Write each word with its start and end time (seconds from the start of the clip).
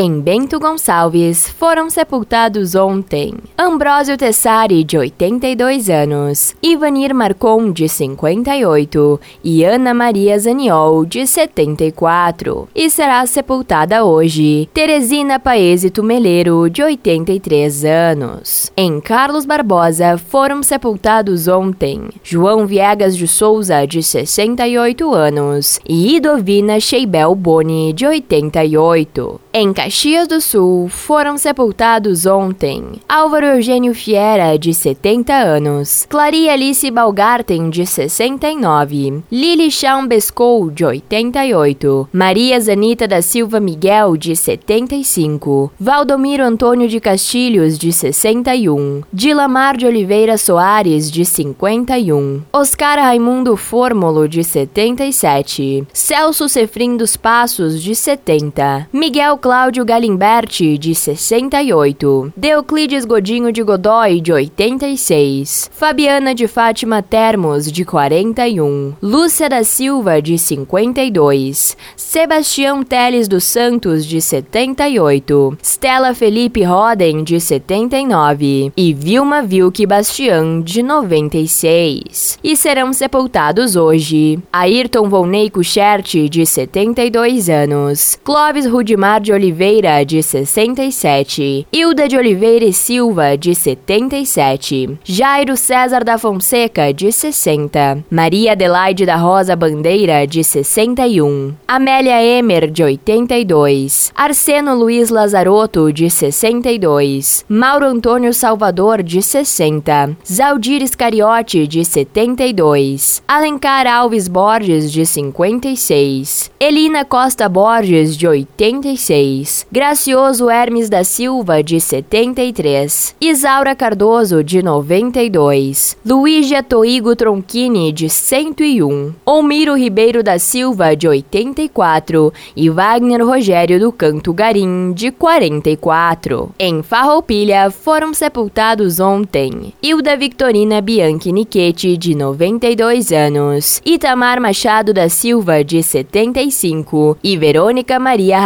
Em 0.00 0.20
Bento 0.20 0.60
Gonçalves 0.60 1.48
foram 1.48 1.90
sepultados 1.90 2.76
ontem 2.76 3.34
Ambrósio 3.58 4.16
Tessari, 4.16 4.84
de 4.84 4.96
82 4.96 5.90
anos, 5.90 6.54
Ivanir 6.62 7.12
Marcon, 7.12 7.72
de 7.72 7.88
58 7.88 9.20
e 9.42 9.64
Ana 9.64 9.92
Maria 9.92 10.38
Zaniol, 10.38 11.04
de 11.04 11.26
74. 11.26 12.68
E 12.72 12.88
será 12.88 13.26
sepultada 13.26 14.04
hoje 14.04 14.68
Teresina 14.72 15.40
Paese 15.40 15.90
Tumeleiro, 15.90 16.70
de 16.70 16.80
83 16.80 17.84
anos. 17.84 18.70
Em 18.76 19.00
Carlos 19.00 19.44
Barbosa 19.44 20.16
foram 20.16 20.62
sepultados 20.62 21.48
ontem 21.48 22.08
João 22.22 22.68
Viegas 22.68 23.16
de 23.16 23.26
Souza, 23.26 23.84
de 23.84 24.00
68 24.00 25.12
anos, 25.12 25.80
e 25.84 26.14
Idovina 26.14 26.78
Sheibel 26.78 27.34
Boni, 27.34 27.92
de 27.92 28.06
88. 28.06 29.40
Em 29.60 29.72
Caxias 29.72 30.28
do 30.28 30.40
Sul, 30.40 30.88
foram 30.88 31.36
sepultados 31.36 32.26
ontem 32.26 32.84
Álvaro 33.08 33.44
Eugênio 33.44 33.92
Fiera, 33.92 34.56
de 34.56 34.72
70 34.72 35.34
anos, 35.34 36.06
Claria 36.08 36.52
Alice 36.52 36.88
Balgarten, 36.88 37.68
de 37.68 37.84
69, 37.84 39.24
Lili 39.32 39.68
Chambescou, 39.68 40.70
de 40.70 40.84
88, 40.84 42.08
Maria 42.12 42.60
Zanita 42.60 43.08
da 43.08 43.20
Silva 43.20 43.58
Miguel, 43.58 44.16
de 44.16 44.36
75, 44.36 45.72
Valdomiro 45.76 46.44
Antônio 46.44 46.88
de 46.88 47.00
Castilhos, 47.00 47.76
de 47.76 47.92
61, 47.92 49.02
Dilamar 49.12 49.76
de 49.76 49.86
Oliveira 49.86 50.38
Soares, 50.38 51.10
de 51.10 51.24
51, 51.24 52.42
Oscar 52.52 53.00
Raimundo 53.00 53.56
Fórmulo, 53.56 54.28
de 54.28 54.44
77, 54.44 55.84
Celso 55.92 56.48
Cefrim 56.48 56.96
dos 56.96 57.16
Passos, 57.16 57.82
de 57.82 57.96
70, 57.96 58.88
Miguel 58.92 59.36
Cláudio 59.48 59.82
Galimberti, 59.82 60.76
de 60.76 60.94
68. 60.94 62.34
Deuclides 62.36 63.06
Godinho 63.06 63.50
de 63.50 63.62
Godoy, 63.62 64.20
de 64.20 64.30
86. 64.30 65.70
Fabiana 65.72 66.34
de 66.34 66.46
Fátima 66.46 67.00
Termos, 67.00 67.72
de 67.72 67.82
41. 67.82 68.92
Lúcia 69.02 69.48
da 69.48 69.64
Silva, 69.64 70.20
de 70.20 70.36
52. 70.36 71.78
Sebastião 71.96 72.82
Teles 72.82 73.26
dos 73.26 73.44
Santos, 73.44 74.04
de 74.04 74.20
78. 74.20 75.56
Stella 75.62 76.12
Felipe 76.12 76.62
Roden, 76.62 77.24
de 77.24 77.40
79. 77.40 78.70
E 78.76 78.92
Vilma 78.92 79.40
Vilke 79.40 79.86
Bastian, 79.86 80.60
de 80.60 80.82
96. 80.82 82.38
E 82.44 82.54
serão 82.54 82.92
sepultados 82.92 83.76
hoje 83.76 84.38
Ayrton 84.52 85.08
Volney 85.08 85.48
Kuchert, 85.48 86.28
de 86.28 86.44
72 86.44 87.48
anos. 87.48 88.18
Clóvis 88.22 88.66
Rudimar 88.66 89.22
de 89.22 89.37
Oliveira, 89.38 90.04
de 90.04 90.20
67, 90.20 91.64
Hilda 91.72 92.08
de 92.08 92.16
Oliveira 92.16 92.64
e 92.64 92.72
Silva, 92.72 93.36
de 93.36 93.54
77, 93.54 94.98
Jairo 95.04 95.56
César 95.56 96.02
da 96.02 96.18
Fonseca, 96.18 96.92
de 96.92 97.12
60, 97.12 98.04
Maria 98.10 98.52
Adelaide 98.52 99.06
da 99.06 99.14
Rosa 99.14 99.54
Bandeira, 99.54 100.26
de 100.26 100.42
61, 100.42 101.54
Amélia 101.68 102.20
Emer, 102.20 102.68
de 102.68 102.82
82, 102.82 104.12
Arseno 104.12 104.74
Luiz 104.74 105.08
Lazarotto, 105.08 105.92
de 105.92 106.10
62, 106.10 107.44
Mauro 107.48 107.86
Antônio 107.86 108.34
Salvador, 108.34 109.04
de 109.04 109.22
60, 109.22 110.16
Zaldir 110.26 110.82
Iscariote, 110.82 111.64
de 111.68 111.84
72, 111.84 113.22
Alencar 113.28 113.86
Alves 113.86 114.26
Borges, 114.26 114.90
de 114.90 115.06
56, 115.06 116.50
Elina 116.58 117.04
Costa 117.04 117.48
Borges, 117.48 118.16
de 118.16 118.26
86, 118.26 119.17
76, 119.18 119.66
Gracioso 119.70 120.48
Hermes 120.50 120.88
da 120.88 121.02
Silva, 121.02 121.62
de 121.62 121.80
73, 121.80 123.16
Isaura 123.20 123.74
Cardoso, 123.74 124.44
de 124.44 124.62
92, 124.62 125.96
Luígia 126.04 126.62
Toigo 126.62 127.16
Tronchini, 127.16 127.92
de 127.92 128.08
101, 128.08 129.14
Olmiro 129.26 129.76
Ribeiro 129.76 130.22
da 130.22 130.38
Silva, 130.38 130.94
de 130.94 131.08
84 131.08 132.32
e 132.56 132.70
Wagner 132.70 133.24
Rogério 133.24 133.80
do 133.80 133.90
Canto 133.90 134.32
Garim, 134.32 134.92
de 134.92 135.10
44. 135.10 136.50
Em 136.58 136.82
Farroupilha 136.82 137.70
foram 137.70 138.14
sepultados 138.14 139.00
ontem 139.00 139.72
Hilda 139.82 140.16
Victorina 140.16 140.80
Bianchi 140.80 141.32
Nichetti, 141.32 141.96
de 141.96 142.14
92 142.14 143.12
anos, 143.12 143.82
Itamar 143.84 144.40
Machado 144.40 144.92
da 144.92 145.08
Silva, 145.08 145.64
de 145.64 145.82
75 145.82 147.18
e 147.22 147.36
Verônica 147.36 147.98
Maria 147.98 148.38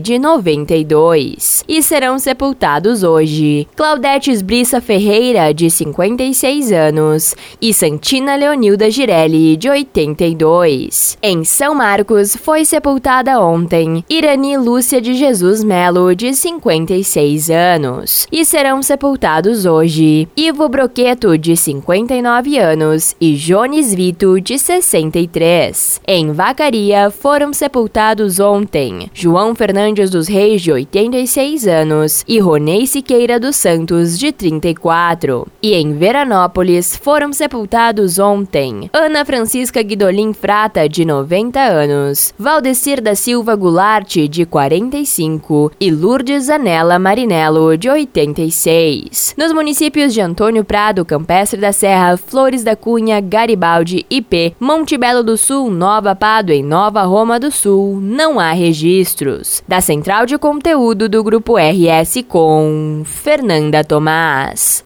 De 0.00 0.18
92 0.18 1.64
e 1.68 1.82
serão 1.82 2.18
sepultados 2.18 3.02
hoje 3.02 3.66
Claudete 3.76 4.30
Esbriça 4.30 4.80
Ferreira, 4.80 5.52
de 5.52 5.70
56 5.70 6.72
anos, 6.72 7.34
e 7.60 7.72
Santina 7.74 8.34
Leonilda 8.34 8.90
Girelli, 8.90 9.56
de 9.56 9.68
82. 9.68 11.18
Em 11.22 11.44
São 11.44 11.74
Marcos 11.74 12.36
foi 12.36 12.64
sepultada 12.64 13.40
ontem 13.40 14.04
Irani 14.08 14.56
Lúcia 14.56 15.00
de 15.00 15.14
Jesus 15.14 15.62
Melo, 15.62 16.14
de 16.14 16.34
56 16.34 17.50
anos, 17.50 18.26
e 18.30 18.44
serão 18.44 18.82
sepultados 18.82 19.66
hoje 19.66 20.28
Ivo 20.36 20.68
Broqueto, 20.68 21.36
de 21.36 21.56
59 21.56 22.58
anos, 22.58 23.14
e 23.20 23.34
Jones 23.34 23.94
Vito, 23.94 24.40
de 24.40 24.58
63. 24.58 26.00
Em 26.06 26.32
Vacaria 26.32 27.10
foram 27.10 27.52
sepultados 27.52 28.40
ontem 28.40 29.10
João 29.12 29.54
Fernandes 29.54 29.81
Fernandes 29.82 30.10
dos 30.10 30.28
Reis, 30.28 30.62
de 30.62 30.70
86 30.70 31.66
anos, 31.66 32.24
e 32.28 32.38
Ronei 32.38 32.86
Siqueira 32.86 33.40
dos 33.40 33.56
Santos, 33.56 34.16
de 34.16 34.30
34. 34.30 35.44
E 35.60 35.74
em 35.74 35.92
Veranópolis 35.94 36.96
foram 36.96 37.32
sepultados 37.32 38.20
ontem 38.20 38.88
Ana 38.92 39.24
Francisca 39.24 39.82
Guidolin 39.82 40.32
Frata, 40.32 40.88
de 40.88 41.04
90 41.04 41.58
anos, 41.58 42.32
Valdecir 42.38 43.02
da 43.02 43.16
Silva 43.16 43.56
Goulart, 43.56 44.28
de 44.28 44.46
45, 44.46 45.72
e 45.80 45.90
Lourdes 45.90 46.48
Anela 46.48 46.96
Marinello, 46.96 47.76
de 47.76 47.90
86. 47.90 49.34
Nos 49.36 49.52
municípios 49.52 50.14
de 50.14 50.20
Antônio 50.20 50.64
Prado, 50.64 51.04
Campestre 51.04 51.60
da 51.60 51.72
Serra, 51.72 52.16
Flores 52.16 52.62
da 52.62 52.76
Cunha, 52.76 53.20
Garibaldi, 53.20 54.06
IP, 54.08 54.54
Monte 54.60 54.96
Belo 54.96 55.24
do 55.24 55.36
Sul, 55.36 55.72
Nova 55.72 56.14
Pádua 56.14 56.54
e 56.54 56.62
Nova 56.62 57.02
Roma 57.02 57.40
do 57.40 57.50
Sul, 57.50 57.98
não 58.00 58.38
há 58.38 58.52
registros. 58.52 59.60
Da 59.72 59.80
Central 59.80 60.26
de 60.26 60.36
Conteúdo 60.36 61.08
do 61.08 61.24
Grupo 61.24 61.56
RS 61.56 62.22
com 62.28 63.00
Fernanda 63.06 63.82
Tomás. 63.82 64.80